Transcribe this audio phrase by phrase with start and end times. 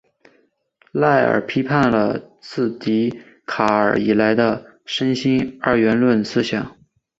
[0.93, 6.75] 赖尔批判了自笛卡尔以来的身心二元论思想。